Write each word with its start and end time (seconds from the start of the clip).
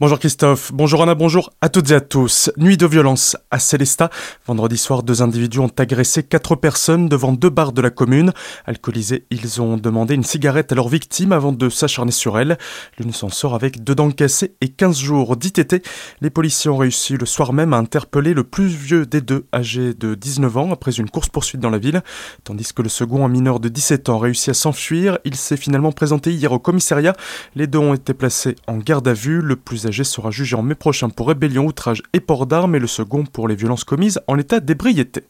Bonjour 0.00 0.20
Christophe, 0.20 0.70
bonjour 0.72 1.02
Anna, 1.02 1.16
bonjour 1.16 1.50
à 1.60 1.68
toutes 1.68 1.90
et 1.90 1.94
à 1.94 2.00
tous. 2.00 2.52
Nuit 2.56 2.76
de 2.76 2.86
violence 2.86 3.36
à 3.50 3.58
Célestat. 3.58 4.10
Vendredi 4.46 4.76
soir, 4.76 5.02
deux 5.02 5.22
individus 5.22 5.58
ont 5.58 5.72
agressé 5.76 6.22
quatre 6.22 6.54
personnes 6.54 7.08
devant 7.08 7.32
deux 7.32 7.50
bars 7.50 7.72
de 7.72 7.82
la 7.82 7.90
commune. 7.90 8.32
Alcoolisés, 8.64 9.26
ils 9.32 9.60
ont 9.60 9.76
demandé 9.76 10.14
une 10.14 10.22
cigarette 10.22 10.70
à 10.70 10.76
leur 10.76 10.88
victime 10.88 11.32
avant 11.32 11.50
de 11.50 11.68
s'acharner 11.68 12.12
sur 12.12 12.38
elle. 12.38 12.58
L'une 13.00 13.12
s'en 13.12 13.28
sort 13.28 13.56
avec 13.56 13.82
deux 13.82 13.96
dents 13.96 14.12
cassées 14.12 14.54
et 14.60 14.68
15 14.68 14.96
jours 14.96 15.36
d'ITT. 15.36 15.84
Les 16.20 16.30
policiers 16.30 16.70
ont 16.70 16.76
réussi 16.76 17.16
le 17.16 17.26
soir 17.26 17.52
même 17.52 17.74
à 17.74 17.78
interpeller 17.78 18.34
le 18.34 18.44
plus 18.44 18.68
vieux 18.68 19.04
des 19.04 19.20
deux, 19.20 19.46
âgé 19.52 19.94
de 19.94 20.14
19 20.14 20.58
ans, 20.58 20.70
après 20.70 20.92
une 20.92 21.10
course-poursuite 21.10 21.60
dans 21.60 21.70
la 21.70 21.78
ville. 21.78 22.02
Tandis 22.44 22.72
que 22.72 22.82
le 22.82 22.88
second, 22.88 23.24
un 23.24 23.28
mineur 23.28 23.58
de 23.58 23.68
17 23.68 24.10
ans, 24.10 24.18
réussi 24.18 24.50
à 24.50 24.54
s'enfuir. 24.54 25.18
Il 25.24 25.34
s'est 25.34 25.56
finalement 25.56 25.90
présenté 25.90 26.32
hier 26.32 26.52
au 26.52 26.60
commissariat. 26.60 27.16
Les 27.56 27.66
deux 27.66 27.80
ont 27.80 27.94
été 27.94 28.14
placés 28.14 28.54
en 28.68 28.76
garde 28.76 29.08
à 29.08 29.12
vue. 29.12 29.40
Le 29.40 29.56
plus 29.56 29.87
sera 29.92 30.30
jugé 30.30 30.56
en 30.56 30.62
mai 30.62 30.74
prochain 30.74 31.08
pour 31.08 31.28
rébellion, 31.28 31.66
outrage 31.66 32.02
et 32.12 32.20
port 32.20 32.46
d'armes 32.46 32.74
et 32.74 32.78
le 32.78 32.86
second 32.86 33.24
pour 33.24 33.48
les 33.48 33.54
violences 33.54 33.84
commises 33.84 34.20
en 34.26 34.38
état 34.38 34.60
d'ébriété. 34.60 35.24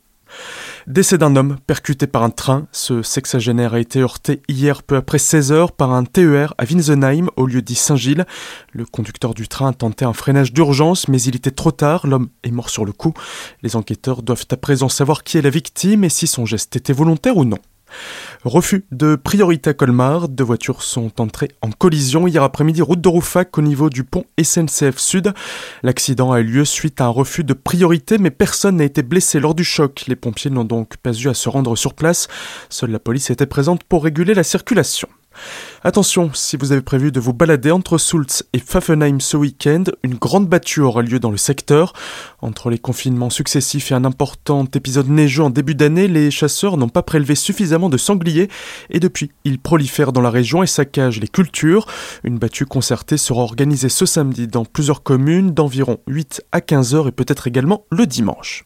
Décès 0.86 1.18
d'un 1.18 1.36
homme 1.36 1.56
percuté 1.66 2.06
par 2.06 2.22
un 2.22 2.30
train. 2.30 2.66
Ce 2.72 3.02
sexagénaire 3.02 3.74
a 3.74 3.80
été 3.80 4.00
heurté 4.00 4.42
hier 4.48 4.82
peu 4.82 4.96
après 4.96 5.18
16 5.18 5.52
heures 5.52 5.72
par 5.72 5.92
un 5.92 6.04
TER 6.04 6.54
à 6.58 6.64
Winsenheim 6.64 7.28
au 7.36 7.46
lieu 7.46 7.62
dit 7.62 7.74
Saint-Gilles. 7.74 8.26
Le 8.72 8.84
conducteur 8.86 9.34
du 9.34 9.48
train 9.48 9.68
a 9.68 9.72
tenté 9.72 10.04
un 10.04 10.12
freinage 10.12 10.52
d'urgence 10.52 11.08
mais 11.08 11.20
il 11.20 11.36
était 11.36 11.50
trop 11.50 11.72
tard. 11.72 12.06
L'homme 12.06 12.28
est 12.42 12.50
mort 12.50 12.70
sur 12.70 12.84
le 12.84 12.92
coup. 12.92 13.12
Les 13.62 13.76
enquêteurs 13.76 14.22
doivent 14.22 14.46
à 14.50 14.56
présent 14.56 14.88
savoir 14.88 15.24
qui 15.24 15.38
est 15.38 15.42
la 15.42 15.50
victime 15.50 16.04
et 16.04 16.08
si 16.08 16.26
son 16.26 16.46
geste 16.46 16.76
était 16.76 16.92
volontaire 16.92 17.36
ou 17.36 17.44
non. 17.44 17.58
Refus 18.44 18.84
de 18.92 19.16
priorité 19.16 19.70
à 19.70 19.74
Colmar. 19.74 20.28
Deux 20.28 20.44
voitures 20.44 20.82
sont 20.82 21.20
entrées 21.20 21.50
en 21.62 21.70
collision 21.70 22.26
hier 22.26 22.42
après-midi 22.42 22.82
route 22.82 23.00
de 23.00 23.08
Roufac 23.08 23.58
au 23.58 23.62
niveau 23.62 23.90
du 23.90 24.04
pont 24.04 24.24
SNCF 24.40 24.98
Sud. 24.98 25.32
L'accident 25.82 26.32
a 26.32 26.40
eu 26.40 26.44
lieu 26.44 26.64
suite 26.64 27.00
à 27.00 27.06
un 27.06 27.08
refus 27.08 27.44
de 27.44 27.52
priorité 27.54 28.18
mais 28.18 28.30
personne 28.30 28.76
n'a 28.76 28.84
été 28.84 29.02
blessé 29.02 29.40
lors 29.40 29.54
du 29.54 29.64
choc. 29.64 30.04
Les 30.06 30.16
pompiers 30.16 30.50
n'ont 30.50 30.64
donc 30.64 30.96
pas 30.98 31.12
eu 31.12 31.28
à 31.28 31.34
se 31.34 31.48
rendre 31.48 31.76
sur 31.76 31.94
place. 31.94 32.28
Seule 32.68 32.90
la 32.90 32.98
police 32.98 33.30
était 33.30 33.46
présente 33.46 33.84
pour 33.84 34.04
réguler 34.04 34.34
la 34.34 34.44
circulation. 34.44 35.08
Attention, 35.84 36.30
si 36.34 36.56
vous 36.56 36.72
avez 36.72 36.80
prévu 36.80 37.12
de 37.12 37.20
vous 37.20 37.32
balader 37.32 37.70
entre 37.70 37.98
Sulz 37.98 38.42
et 38.52 38.58
Pfaffenheim 38.58 39.20
ce 39.20 39.36
week-end, 39.36 39.84
une 40.02 40.16
grande 40.16 40.48
battue 40.48 40.80
aura 40.80 41.02
lieu 41.02 41.20
dans 41.20 41.30
le 41.30 41.36
secteur. 41.36 41.92
Entre 42.42 42.68
les 42.68 42.80
confinements 42.80 43.30
successifs 43.30 43.92
et 43.92 43.94
un 43.94 44.04
important 44.04 44.64
épisode 44.74 45.08
neigeux 45.08 45.44
en 45.44 45.50
début 45.50 45.76
d'année, 45.76 46.08
les 46.08 46.32
chasseurs 46.32 46.78
n'ont 46.78 46.88
pas 46.88 47.04
prélevé 47.04 47.36
suffisamment 47.36 47.88
de 47.88 47.96
sangliers 47.96 48.48
et 48.90 48.98
depuis, 48.98 49.30
ils 49.44 49.60
prolifèrent 49.60 50.12
dans 50.12 50.20
la 50.20 50.30
région 50.30 50.64
et 50.64 50.66
saccagent 50.66 51.20
les 51.20 51.28
cultures. 51.28 51.86
Une 52.24 52.38
battue 52.38 52.66
concertée 52.66 53.16
sera 53.16 53.42
organisée 53.42 53.88
ce 53.88 54.04
samedi 54.04 54.48
dans 54.48 54.64
plusieurs 54.64 55.04
communes 55.04 55.54
d'environ 55.54 55.98
8 56.08 56.42
à 56.50 56.60
15 56.60 56.96
heures 56.96 57.06
et 57.06 57.12
peut-être 57.12 57.46
également 57.46 57.84
le 57.92 58.04
dimanche. 58.06 58.64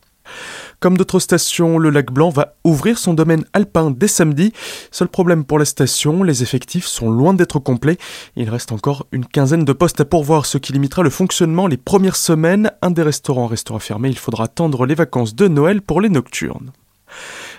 Comme 0.80 0.96
d'autres 0.96 1.20
stations, 1.20 1.78
le 1.78 1.90
lac 1.90 2.10
Blanc 2.10 2.30
va 2.30 2.56
ouvrir 2.64 2.98
son 2.98 3.14
domaine 3.14 3.44
alpin 3.52 3.90
dès 3.90 4.08
samedi. 4.08 4.52
Seul 4.90 5.08
problème 5.08 5.44
pour 5.44 5.58
la 5.58 5.64
station, 5.64 6.22
les 6.22 6.42
effectifs 6.42 6.86
sont 6.86 7.10
loin 7.10 7.34
d'être 7.34 7.58
complets. 7.58 7.98
Il 8.36 8.50
reste 8.50 8.72
encore 8.72 9.06
une 9.12 9.26
quinzaine 9.26 9.64
de 9.64 9.72
postes 9.72 10.00
à 10.00 10.04
pourvoir, 10.04 10.46
ce 10.46 10.58
qui 10.58 10.72
limitera 10.72 11.02
le 11.02 11.10
fonctionnement 11.10 11.66
les 11.66 11.76
premières 11.76 12.16
semaines. 12.16 12.72
Un 12.82 12.90
des 12.90 13.02
restaurants 13.02 13.46
restera 13.46 13.78
fermé, 13.78 14.08
il 14.08 14.18
faudra 14.18 14.44
attendre 14.44 14.86
les 14.86 14.94
vacances 14.94 15.34
de 15.34 15.48
Noël 15.48 15.82
pour 15.82 16.00
les 16.00 16.08
nocturnes. 16.08 16.72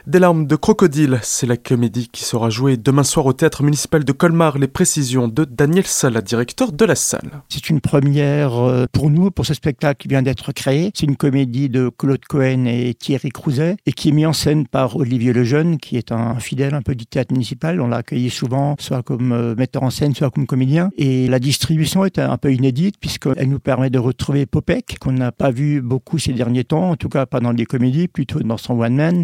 Des 0.05 0.19
larmes 0.19 0.47
de 0.47 0.57
crocodile, 0.57 1.19
c'est 1.23 1.47
la 1.47 1.55
comédie 1.55 2.09
qui 2.11 2.25
sera 2.25 2.49
jouée 2.49 2.75
demain 2.75 3.03
soir 3.03 3.25
au 3.25 3.31
théâtre 3.31 3.63
municipal 3.63 4.03
de 4.03 4.11
Colmar. 4.11 4.57
Les 4.57 4.67
précisions 4.67 5.29
de 5.29 5.45
Daniel 5.45 5.85
Sala, 5.85 6.21
directeur 6.21 6.73
de 6.73 6.83
la 6.83 6.95
salle. 6.95 7.41
C'est 7.47 7.69
une 7.69 7.79
première 7.79 8.53
euh, 8.55 8.85
pour 8.91 9.09
nous, 9.09 9.31
pour 9.31 9.45
ce 9.45 9.53
spectacle 9.53 10.01
qui 10.01 10.09
vient 10.09 10.21
d'être 10.21 10.51
créé. 10.51 10.91
C'est 10.93 11.05
une 11.05 11.15
comédie 11.15 11.69
de 11.69 11.89
Claude 11.97 12.25
Cohen 12.25 12.65
et 12.65 12.93
Thierry 12.95 13.29
Crouzet 13.29 13.77
et 13.85 13.93
qui 13.93 14.09
est 14.09 14.11
mise 14.11 14.25
en 14.25 14.33
scène 14.33 14.67
par 14.67 14.97
Olivier 14.97 15.31
Lejeune, 15.31 15.77
qui 15.77 15.95
est 15.95 16.11
un 16.11 16.37
fidèle 16.37 16.73
un 16.73 16.81
peu 16.81 16.95
du 16.95 17.05
théâtre 17.05 17.31
municipal. 17.31 17.79
On 17.79 17.87
l'a 17.87 17.97
accueilli 17.97 18.29
souvent, 18.29 18.75
soit 18.79 19.03
comme 19.03 19.31
euh, 19.31 19.55
metteur 19.55 19.83
en 19.83 19.89
scène, 19.89 20.13
soit 20.13 20.31
comme 20.31 20.47
comédien. 20.47 20.89
Et 20.97 21.29
la 21.29 21.39
distribution 21.39 22.03
est 22.03 22.19
un 22.19 22.35
peu 22.35 22.51
inédite 22.51 22.95
puisqu'elle 22.99 23.47
nous 23.47 23.59
permet 23.59 23.89
de 23.89 23.99
retrouver 23.99 24.47
Popek, 24.47 24.97
qu'on 24.99 25.13
n'a 25.13 25.31
pas 25.31 25.51
vu 25.51 25.81
beaucoup 25.81 26.19
ces 26.19 26.33
derniers 26.33 26.65
temps, 26.65 26.89
en 26.89 26.97
tout 26.97 27.07
cas 27.07 27.25
pas 27.25 27.39
dans 27.39 27.51
les 27.53 27.65
comédies, 27.65 28.09
plutôt 28.09 28.41
dans 28.41 28.57
son 28.57 28.77
one 28.77 28.95
man, 28.95 29.23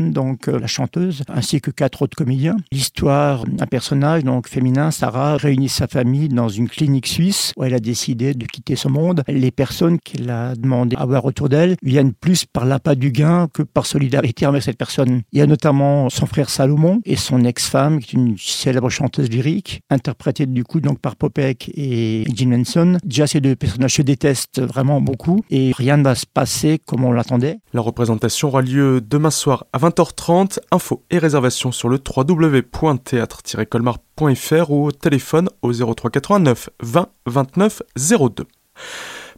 donc 0.00 0.48
euh, 0.48 0.58
la 0.58 0.66
chanteuse, 0.66 1.22
ainsi 1.28 1.60
que 1.60 1.70
quatre 1.70 2.02
autres 2.02 2.16
comédiens. 2.16 2.56
L'histoire, 2.72 3.44
un 3.60 3.66
personnage 3.66 4.24
donc 4.24 4.48
féminin, 4.48 4.90
Sarah, 4.90 5.36
réunit 5.36 5.68
sa 5.68 5.86
famille 5.86 6.28
dans 6.28 6.48
une 6.48 6.68
clinique 6.68 7.06
suisse 7.06 7.52
où 7.56 7.64
elle 7.64 7.74
a 7.74 7.80
décidé 7.80 8.34
de 8.34 8.46
quitter 8.46 8.76
ce 8.76 8.88
monde. 8.88 9.22
Les 9.28 9.50
personnes 9.50 9.98
qu'elle 9.98 10.30
a 10.30 10.54
demandé 10.54 10.96
à 10.96 11.00
avoir 11.00 11.24
autour 11.24 11.48
d'elle 11.48 11.76
viennent 11.82 12.12
plus 12.12 12.44
par 12.44 12.64
l'appât 12.64 12.94
du 12.94 13.10
gain 13.10 13.48
que 13.52 13.62
par 13.62 13.86
solidarité 13.86 14.46
avec 14.46 14.62
cette 14.62 14.78
personne. 14.78 15.22
Il 15.32 15.38
y 15.38 15.42
a 15.42 15.46
notamment 15.46 16.08
son 16.10 16.26
frère 16.26 16.50
Salomon 16.50 17.00
et 17.04 17.16
son 17.16 17.44
ex-femme, 17.44 18.00
qui 18.00 18.16
est 18.16 18.18
une 18.18 18.36
célèbre 18.38 18.90
chanteuse 18.90 19.30
lyrique, 19.30 19.82
interprétée 19.90 20.46
du 20.46 20.64
coup 20.64 20.80
donc 20.80 20.98
par 21.00 21.16
Popek 21.16 21.70
et 21.74 22.24
Jim 22.34 22.48
Manson. 22.48 22.98
Déjà, 23.04 23.26
ces 23.26 23.40
deux 23.40 23.56
personnages 23.56 23.94
se 23.94 24.02
détestent 24.02 24.60
vraiment 24.60 25.00
beaucoup 25.00 25.40
et 25.50 25.72
rien 25.76 25.96
ne 25.96 26.04
va 26.04 26.14
se 26.14 26.26
passer 26.26 26.78
comme 26.84 27.04
on 27.04 27.12
l'attendait. 27.12 27.58
La 27.72 27.80
représentation 27.80 28.48
aura 28.48 28.62
lieu 28.62 29.00
demain 29.00 29.30
soir 29.30 29.63
à 29.72 29.78
20h30. 29.78 30.58
Infos 30.70 31.02
et 31.10 31.18
réservations 31.18 31.72
sur 31.72 31.88
le 31.88 31.98
www.théâtre-colmar.fr 31.98 34.70
ou 34.70 34.86
au 34.86 34.92
téléphone 34.92 35.48
au 35.62 35.72
03 35.72 36.10
89 36.10 36.68
20 36.82 37.08
29 37.26 37.82
02. 37.96 38.46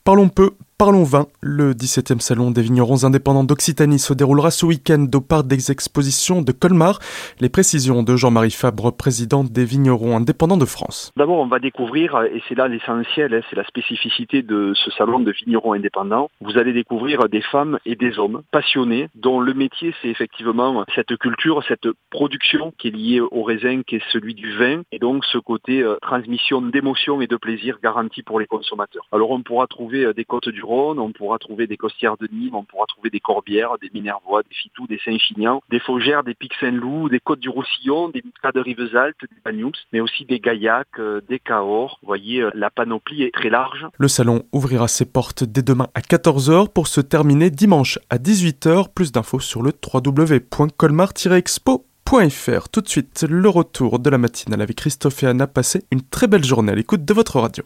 Parlons 0.05 0.29
peu, 0.29 0.51
Parlons 0.79 1.05
vin, 1.05 1.25
le 1.41 1.73
17e 1.73 2.21
salon 2.21 2.51
des 2.51 2.61
vignerons 2.61 3.05
indépendants 3.05 3.45
d'Occitanie 3.45 3.99
se 3.99 4.13
déroulera 4.13 4.51
ce 4.51 4.67
week-end 4.67 5.07
au 5.15 5.23
parc 5.23 5.47
des 5.47 5.71
expositions 5.73 6.43
de 6.43 6.53
Colmar. 6.53 6.99
Les 7.41 7.49
précisions 7.49 8.03
de 8.03 8.15
Jean-Marie 8.15 8.51
Fabre, 8.51 8.95
président 8.95 9.43
des 9.43 9.65
vignerons 9.65 10.15
indépendants 10.15 10.59
de 10.59 10.67
France. 10.67 11.15
D'abord, 11.17 11.39
on 11.39 11.47
va 11.47 11.61
découvrir, 11.61 12.21
et 12.25 12.43
c'est 12.47 12.55
là 12.55 12.69
l'essentiel, 12.69 13.33
hein, 13.33 13.41
c'est 13.49 13.57
la 13.57 13.65
spécificité 13.65 14.43
de 14.43 14.75
ce 14.75 14.91
salon 14.91 15.19
de 15.19 15.33
vignerons 15.33 15.73
indépendants. 15.73 16.29
Vous 16.43 16.59
allez 16.59 16.75
découvrir 16.75 17.27
des 17.31 17.41
femmes 17.41 17.79
et 17.87 17.97
des 17.97 18.19
hommes 18.19 18.43
passionnés 18.51 19.09
dont 19.15 19.41
le 19.41 19.55
métier 19.55 19.95
c'est 20.03 20.09
effectivement 20.09 20.85
cette 20.95 21.17
culture, 21.17 21.65
cette 21.67 21.89
production 22.11 22.75
qui 22.77 22.89
est 22.89 22.91
liée 22.91 23.21
au 23.21 23.45
raisin, 23.45 23.81
qui 23.81 23.97
est 23.97 24.05
celui 24.13 24.35
du 24.35 24.55
vin, 24.59 24.83
et 24.93 24.99
donc 24.99 25.25
ce 25.25 25.39
côté 25.39 25.81
euh, 25.81 25.97
transmission 26.03 26.61
d'émotions 26.61 27.23
et 27.23 27.27
de 27.27 27.37
plaisir 27.37 27.79
garanti 27.83 28.23
pour 28.23 28.39
les 28.41 28.47
consommateurs. 28.47 29.07
Alors 29.11 29.31
on 29.31 29.41
pourra 29.41 29.67
trouver 29.67 30.05
euh, 30.05 30.13
des 30.13 30.27
côtes 30.27 30.51
du 30.51 30.66
on 30.67 31.13
pourra 31.13 31.39
trouver 31.39 31.67
des 31.67 31.77
costières 31.77 32.17
de 32.17 32.29
Nîmes, 32.33 32.55
on 32.55 32.65
pourra 32.65 32.87
trouver 32.87 33.11
des 33.11 33.21
corbières, 33.21 33.77
des 33.81 33.91
minervois, 33.93 34.43
des 34.43 34.55
fitous, 34.55 34.87
des 34.87 34.99
saint-finians, 35.05 35.63
des 35.71 35.81
faugères, 35.81 36.25
des 36.25 36.35
pics 36.35 36.55
Saint-Loup, 36.61 37.09
des 37.09 37.21
côtes 37.21 37.41
du 37.41 37.49
Roussillon, 37.49 38.09
des 38.09 38.23
cas 38.43 38.53
de 38.53 38.61
Rivesaltes, 38.61 39.17
des 39.23 39.41
Banyups, 39.45 39.79
mais 39.93 40.01
aussi 40.01 40.25
des 40.25 40.41
gaillacs, 40.41 40.87
euh, 40.99 41.21
des 41.29 41.39
cahors. 41.39 41.99
Vous 42.03 42.07
voyez, 42.07 42.43
euh, 42.43 42.51
la 42.55 42.71
panoplie 42.71 43.23
est 43.23 43.35
très 43.35 43.51
large. 43.51 43.87
Le 43.97 44.09
salon 44.09 44.43
ouvrira 44.53 44.89
ses 44.89 45.07
portes 45.07 45.45
dès 45.45 45.63
demain 45.63 45.87
à 45.95 46.01
14h 46.01 46.73
pour 46.73 46.89
se 46.89 47.01
terminer 47.01 47.51
dimanche 47.51 47.99
à 48.11 48.19
18h. 48.19 48.93
Plus 48.93 49.13
d'infos 49.13 49.41
sur 49.41 49.63
le 49.63 49.73
www.colmar-expo.fr. 49.73 52.69
Tout 52.69 52.81
de 52.81 52.89
suite, 52.89 53.27
le 53.29 53.49
retour 53.49 53.99
de 53.99 54.11
la 54.11 54.19
matinale 54.19 54.63
avec 54.63 54.77
Christophe 54.77 55.23
et 55.23 55.27
Anna. 55.27 55.47
Passez 55.47 55.85
une 55.91 56.03
très 56.03 56.27
belle 56.27 56.45
journée 56.45 56.73
à 56.73 56.75
l'écoute 56.75 57.05
de 57.05 57.15
votre 57.15 57.41
radio. 57.41 57.65